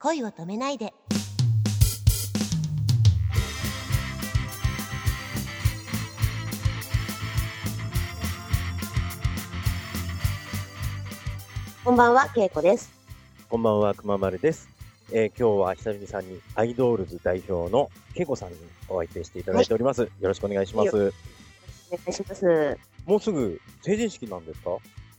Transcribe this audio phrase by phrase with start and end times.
[0.00, 0.94] 恋を止めないで
[11.84, 12.92] こんばんは、けいこです。
[13.48, 14.68] こんばんは、くままるです。
[15.12, 18.56] えー今日は久々にアイドールズ代表のけいこさんに
[18.88, 20.02] お相手していただいております。
[20.02, 20.96] よろしくお願いします。
[20.96, 21.10] お願
[22.08, 22.78] いします。
[23.06, 24.70] もうすぐ成人式なんですか？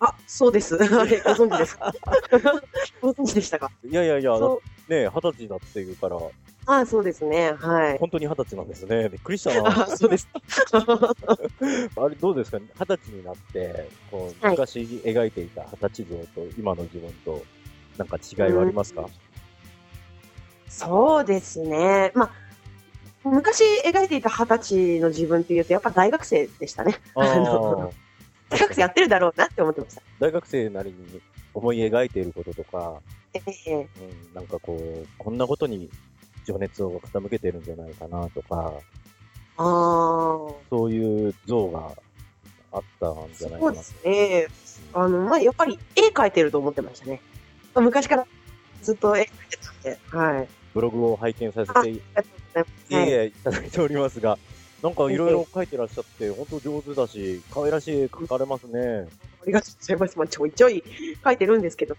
[0.00, 0.76] あ、そうです。
[0.82, 1.92] あれ、ご存知ですか？
[3.02, 3.70] ご存知でしたか？
[3.84, 4.32] いやいやいや、
[4.88, 6.18] ね、二十歳だっていうから、
[6.66, 7.52] あ、そうですね。
[7.52, 7.98] はい。
[7.98, 9.08] 本当に二十歳なんですね。
[9.08, 9.82] びっくりしたな。
[9.84, 10.28] あ、 そうです。
[10.72, 12.58] あれ、どうですか？
[12.58, 17.42] 二十歳になって、こう、はい昔描いていた二十歳像と今の自分と、
[17.98, 19.06] なんか違いはありますか、
[20.68, 22.12] そうですね。
[22.14, 22.30] まあ、
[23.28, 27.00] 昔描いていた二十歳の自分っていうと、やっぱ大学生でしたね。
[27.14, 27.94] ああのー
[28.50, 30.02] 大学生やってるだろうなって思ってました。
[30.18, 31.20] 大学生なりに
[31.54, 33.00] 思い描いていることとか、
[33.32, 35.88] ええうん、なんかこう、こんなことに
[36.44, 38.72] 情熱を傾けてるんじゃないかなとか、
[39.56, 39.64] ああ、
[40.68, 41.92] そういう像が
[42.72, 44.46] あったんじゃないそうでかなすね。
[44.92, 47.20] あの、まあ、やっぱり絵描いてると思ってましたね。
[47.74, 48.26] 昔から
[48.82, 50.48] ずっと絵描いてたんで、はい。
[50.74, 52.00] ブログを拝見させあてい
[53.44, 54.38] ただいておりますが、
[54.82, 59.08] なんかいろいろ書いてらっしゃって、本当上手だし、可愛らしい絵描かれますね。
[59.42, 60.18] ありがとうございます。
[60.18, 60.82] まあ、ちょいちょい
[61.22, 61.96] 描いてるんですけど、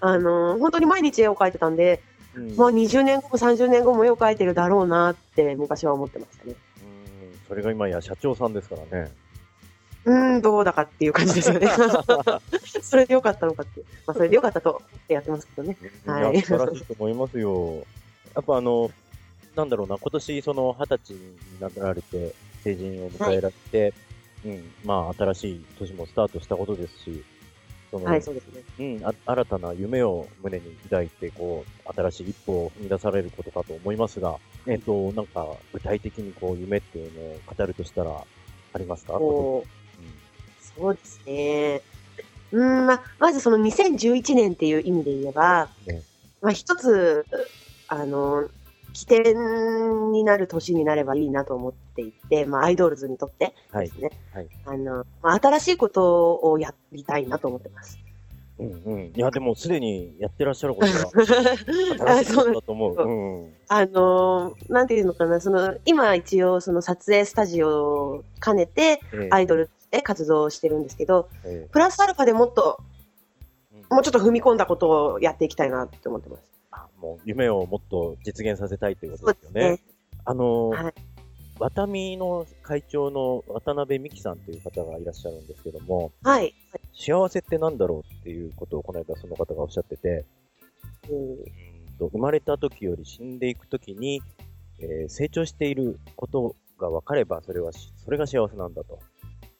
[0.00, 2.02] あの、本当に毎日絵を描いてたんで、
[2.34, 2.56] うん。
[2.56, 6.54] まあ、20年後も30年後も絵を描いてるだろうなって昔は思ってましたね。
[6.82, 9.12] うんそれが今や社長さんですからね。
[10.04, 11.68] うーん、どうだかっていう感じですよね。
[12.82, 13.80] それでよかったのかって。
[14.06, 15.76] まあ、それでよかったと思ってやってますけどね。
[16.06, 17.84] はいいや、素晴らしいと思いますよ。
[18.34, 18.90] やっぱあの、
[19.56, 23.94] なんだろうな、今年その二十歳になられて、成人を迎えられて、
[24.44, 27.24] うん、まあ新しい年もスタートしたことですし、
[27.90, 28.62] その、はい、そうですね。
[28.96, 34.36] うん、あ新たな夢を胸に抱いて、こう、新しい一歩を踏み出されることかと思いますが、
[34.66, 38.24] えっ、と、なんか、具体的にこう、夢っていうのを語るとしたら、
[38.74, 39.12] ありますか？
[39.12, 39.82] こう、
[40.80, 41.82] そうですね。
[42.52, 46.02] うーん、まあ、まずその2011年っていう意味で言えば、ね。
[46.40, 47.26] まあ、一つ、
[47.88, 48.48] あの、
[48.92, 54.10] 起点になる年になればいいなと思っていて、まあ、アイドルズにとってはいですね。
[54.32, 57.98] はいあの、まあ、新しいことをやりたいなと思ってます。
[58.58, 59.12] うん、うん、うん。
[59.14, 60.92] いや、でも、すでにやってらっしゃることが、
[62.22, 62.94] 新しいことだと思う。
[62.94, 63.10] そうう
[63.44, 63.54] ん。
[63.68, 72.78] あのーなんていうのかな、その、今一応その撮影スタジオを兼ねてええアイドルで活動してるんですけど、えプラスアルファでもっと、
[73.90, 76.51] もうちょっと踏み込んだことをやっていきたいなって思ってます。
[77.02, 79.80] あもう夢をもっと実現させたいということですよね。
[80.24, 80.94] あのーはい
[81.58, 86.52] ワタミの会長の渡辺美樹さんという方がいらっしゃるんですけども、はい。
[86.92, 90.24] 幸せってなんだろうっていうことをこの間その方がおっしゃってて、
[91.08, 91.38] うんうん
[91.98, 94.22] と生まれた時より死んでいく時に、
[94.80, 98.98] えー成長していることが分かれば、それはし、それが幸せなんだと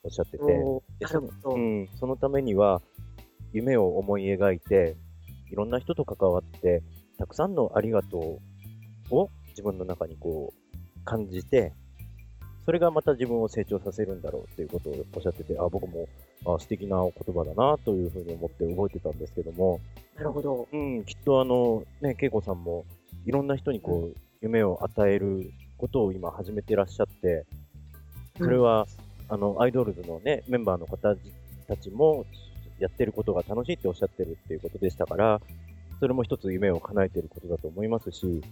[0.02, 1.54] おっしゃってて、おでなるほど。
[1.54, 2.82] うん、そのためには、
[3.52, 4.96] 夢を思い描いて、
[5.50, 6.82] いろんな人と関わって、
[7.22, 8.40] たくさんのありがと
[9.12, 11.72] うを自分の中にこう、感じて、
[12.64, 16.08] それがまた自分を成長させるんだろうっていうことをおっしゃってて、あ、僕も、
[16.44, 19.78] あ素敵な言葉だなというふうに思って覚えてたんですけども、
[20.16, 20.66] なるほど。
[20.72, 22.86] うん、きっとあの、ね、恵子さんも、
[23.24, 27.46] いろんな人にこう、夢を与えることを今始めてらっしゃって、
[28.36, 28.88] それは、
[29.28, 31.14] あの、アイドルズのね、メンバーの方
[31.68, 32.26] たちも、
[32.80, 35.40] やってることが楽しいっておっしゃってるっていうことでしたから、
[36.00, 38.42] それも一つ夢を叶えてることだと思いますし、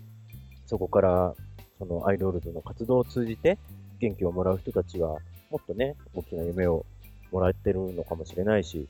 [0.67, 1.35] そこから、
[1.79, 3.59] そのアイドルズの活動を通じて、
[3.99, 5.19] 元気をもらう人たちは、
[5.51, 6.87] もっとね、大きな夢を
[7.33, 8.89] もらってるのかもしれないし、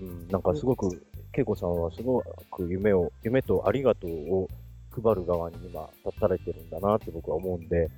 [0.00, 4.48] うん、なんかすごく、恵子さんはすごく夢を、夢とありがとうを
[4.90, 7.90] 配る側に今立たれてるんだなって僕は思うんで、ぜ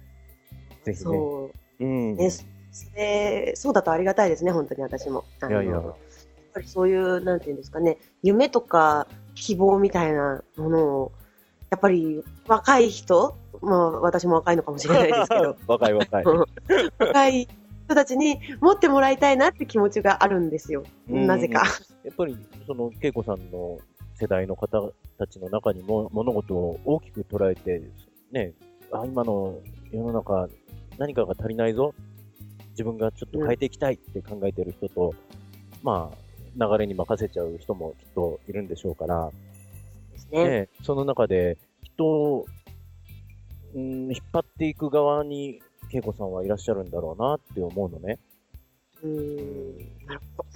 [0.84, 1.84] ひね、そう。
[1.84, 2.16] うん。
[2.16, 2.44] ね、そ
[2.94, 5.24] れ、そうだとありがたいですね、本当に私も。
[5.48, 5.94] いやいややっ
[6.52, 11.12] ぱりそういう、なんていうんですかね、夢とか希望みたいなものを、
[11.70, 16.24] やっぱり若い人、まあ私も若いのかもしれないですけど、 若い若い。
[16.98, 17.48] 若い
[17.86, 20.84] 人たちに持ってもらいたいなって気持ちがあるんですよ。
[21.10, 21.62] うんなぜか。
[22.02, 22.36] やっぱり、
[22.66, 23.78] その、恵子さんの
[24.14, 24.80] 世代の方
[25.18, 27.82] たちの中にも物事を大きく捉えて、
[28.30, 28.54] ね、
[28.90, 29.58] あ、今の
[29.90, 30.48] 世の中
[30.98, 31.94] 何かが足りないぞ。
[32.70, 35.14] 自分がちょっと変えていきたいって考えてる人と、
[35.82, 36.16] まあ、
[36.56, 39.30] 流れに任せちゃう人もきっといるんでしょうから、
[40.30, 40.48] ね。
[40.48, 42.46] ね、その中で人を、
[43.74, 45.60] うん、引っ張っていく側に
[45.92, 48.18] 恵子さんはいらっしゃるんだろうなって思うのね。
[49.02, 50.50] うーん、なるほど。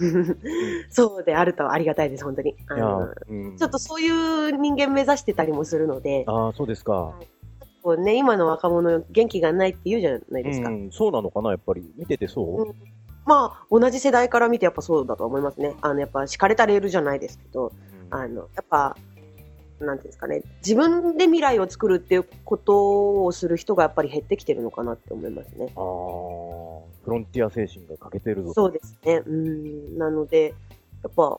[0.91, 2.57] そうであるとありがたいです、本当に。
[2.69, 7.15] あいやのうんちょっとそういう人間目指してたりもするので、ああ、そうですか。
[7.83, 10.71] こうね、今の若者元気がないって言うじゃないですか。
[10.71, 11.93] うん、そうなのかな、やっぱり。
[11.97, 12.75] 見ててそう、うん
[13.29, 15.77] まあ、同じ世代から見てやっぱそうだと思いますね。
[15.83, 18.97] あの、やっぱ敷かれたレールじゃないですけど、うんあの、やっぱ、
[19.81, 25.71] なんていうんですかね、自分で未来を作るっていうことをする人がやっぱり減ってきてるのかなって思いますね。
[25.77, 28.53] あーフロンティア精神が欠けてるぞ。
[28.55, 29.23] そうですね。
[29.27, 29.99] うん。
[29.99, 30.55] なので、
[31.03, 31.39] やっぱ、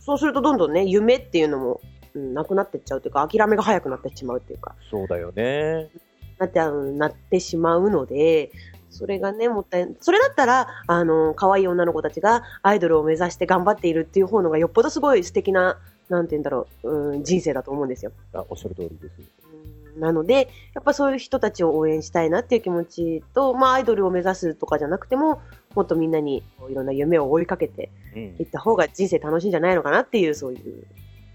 [0.00, 1.80] そうするとどんどんね、夢っていうのも、
[2.14, 5.90] うん、なくなってっちゃうというか、諦めが早くなってしまうっていうか、そうだよね。
[6.38, 8.50] なって、あのなってしまうので、
[8.94, 18.12] それがね、もったい、それだったら、あの、可愛い女の子たちがアイドルを目指して頑張っているっていう方のがよっぽどすごい素敵な、なんて言うんだろう、うん、人生だと思うんですよ。
[18.32, 19.12] あおっしゃる通りです。
[19.18, 25.40] うんなので、やっぱそういう人たちを応援したいなっていう気持ちと、まあアイドルを目指すとかじゃなくても、
[25.74, 30.84] もっとみんなにいろんな夢を追いかけてうんいった方が人生楽しいんじゃないのかなっていう、そういう、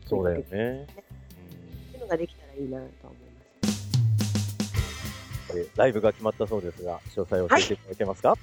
[0.07, 0.45] そうだよね。
[0.49, 3.28] そういうのができたらいいなと思います。
[3.28, 3.28] で
[5.75, 7.77] ライブが決まったそうですが、詳細を教えてい。
[7.77, 8.35] ただけますか、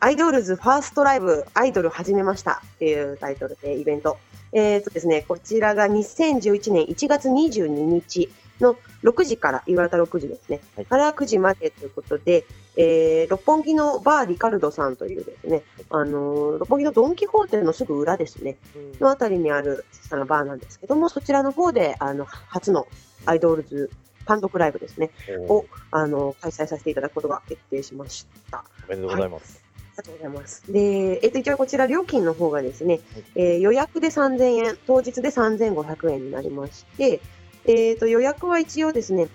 [0.00, 4.18] アイドルズファーストライブ、アイドル始めましたっていうタイトルでイベント。
[4.52, 8.30] えっ、とですね、こちらが2011年1月22日
[8.60, 10.60] の6時から、夕方6時ですね。
[10.76, 10.86] はい。
[10.86, 12.44] から9時までということで、
[12.76, 18.56] えー、六本木のバーリカルドさんというですね、あのー六本木のドンキホーテのすぐ裏ですね、
[19.00, 22.86] のあたりにある小さなバーなんですけども、そちらの方で、あの、初の
[23.26, 23.90] アイドルズ
[24.28, 25.10] 単独ライブですね、
[25.48, 28.62] おを、あの、開催させていただくことが決定しました。
[28.86, 29.64] おめでとうございます。
[29.64, 30.70] ありがとうございます。
[30.70, 37.22] で、えっと、一応こちら料金の方がですね、はいえー予約で3000円、当日で3500円になりまして、
[37.64, 39.28] えっと、予約は一応ですね、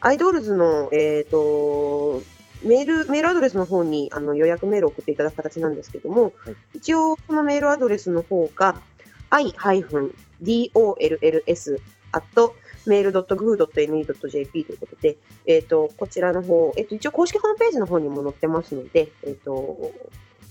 [0.00, 2.22] アイドルズの、えっと、
[2.62, 8.82] メール、メールアドレスの方にあの予約メールを送っていただく形なんですけども、はい一応このメールアドレスの方が、
[9.30, 11.80] i-dolls
[12.12, 12.54] アット
[12.88, 15.16] メール .goo.ne.jp ということで、
[15.46, 19.92] えっ、と、こちらの方、えっ、と、一応公式ホームページの方にも載ってますので、えっ、と、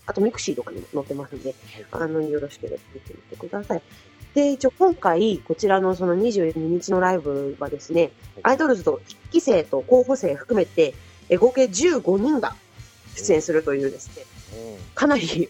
[0.05, 1.55] あとミクシーとかにも載ってますので、
[1.91, 3.81] あの、よろしければ見てみてください。
[4.33, 8.11] で、一応今回、こちらのその22日のライブはですね、
[8.43, 10.93] アイドルズと1期生と候補生含めて、
[11.29, 12.55] え合計15人が
[13.15, 14.25] 出演するというですね、
[14.59, 15.49] うんかなり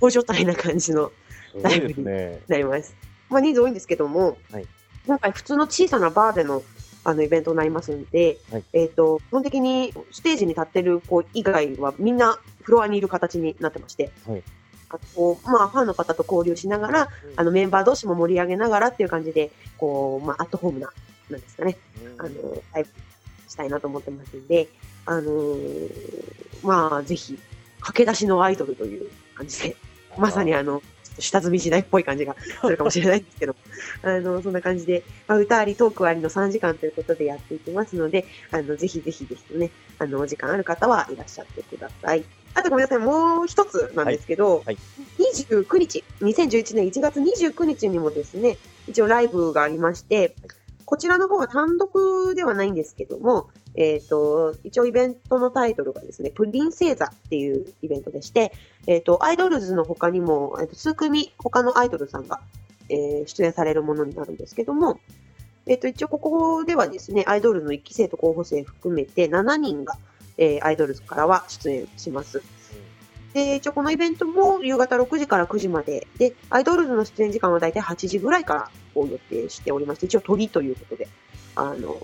[0.00, 1.12] 大所帯な感じの
[1.52, 2.40] すごいですね。
[2.48, 2.96] なります。
[3.28, 4.66] まあ、人数多いんですけども、はい
[5.06, 6.62] 今回普通の小さなバーでの
[7.04, 8.64] あのイベントになりますんで、はい。
[8.72, 14.42] えっ、と、基本的にステージに立ってる子以外はみんなフロアにいる形になってまして、はい。
[14.88, 20.92] あと、まあ、ファンの方と交流しながら、あの、メンバー同士も盛り上げながらっていう感じで、こう、まあ、アットホームな、
[21.28, 21.76] なんですかね、
[22.18, 22.30] あの、
[22.72, 22.90] ライブ
[23.48, 24.68] したいなと思ってますんで、
[25.06, 26.32] あのー
[26.62, 27.38] まあ、ぜひ、
[27.80, 29.76] 駆け出しのアイドルという感じで、
[30.16, 30.82] まさにあの、
[31.18, 33.56] 下積み時代っぽい感じがするかもしれないんですけど、
[34.02, 42.24] あの、そんな感じで、まあ、歌あり、トークありの3時間ということでやっていきますので、あの、ぜひぜひぜひね、あの、お時間ある方はいらっしゃってください。
[42.54, 44.78] あとごめんなさい、もう一つなんですけど、はい。
[45.18, 50.34] 29日、2011年1月29日にもですね、一応ライブがありまして、
[50.84, 58.52] こちらの方は単独ではないんですけども、えっ、と、一応イベントのタイトルがですね、プリンセーザっていうイベントでして、
[58.86, 62.40] えっ、と、アイドルズの他にも、えーと数組他のアイドルさんが、
[62.88, 65.00] えー出演されるものになるんですけども、
[65.66, 69.94] えっ、と、一応ここではですね、アイドルの1期生と候補生含めて7人が、
[70.36, 72.42] えーアイドルズからは出演します。
[73.32, 81.08] で、一応このイベントも夕方6時から9時までで、アイドルズの出演時間はだいたい8時ぐらいからを予定しておりまして、一応鳥ということで、
[81.56, 81.96] あの、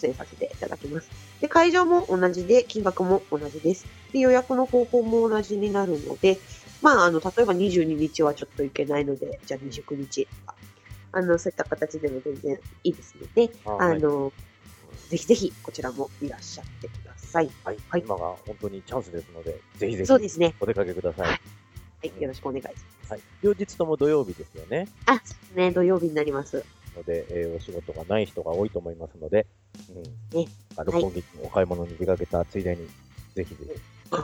[0.00, 1.10] 出演させていただきます。
[1.40, 3.86] で、会場も同じで、金額も同じです。
[4.12, 6.38] で、予約の方法も同じになるので、
[6.82, 10.54] まあ、あの、例えば22日はちょっといけないので、じゃあ29日とか、
[11.12, 14.32] あの、そういった形でも全然いいですので、あはいあの、
[15.08, 17.50] ぜひぜひこちらもいらっしゃってください。
[17.64, 20.54] はい、はい今が本当にチャンスですので、ぜひぜひそうですね。
[20.60, 21.28] お出かけください。
[21.28, 21.34] は
[22.04, 23.12] い、よろしくお願いします。
[23.12, 24.88] はい、両日とも土曜日ですよね。
[25.06, 26.64] あ、そうですね、土曜日になります。
[27.06, 29.46] ので、えーお仕事がない人が多いと思いますので、
[30.32, 30.40] うん。
[30.40, 32.86] ねあ六本木にお買い物に出かけたついでに、
[33.34, 33.80] ぜひぜひ。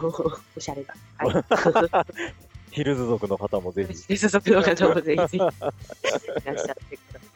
[0.57, 0.95] おしゃれだ。
[1.19, 2.05] はい。
[2.73, 3.95] ヒルズ族の方もぜひ。
[4.17, 7.27] 接続の方もぜひぜひいらっしゃってくださ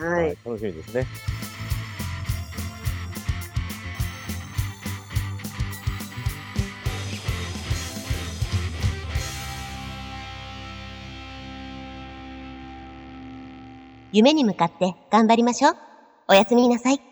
[0.00, 0.04] い。
[0.04, 0.38] はい。
[0.44, 1.06] 楽しみですね。
[14.12, 15.76] 夢に向かって頑張りましょう。
[16.28, 17.11] おやすみなさい。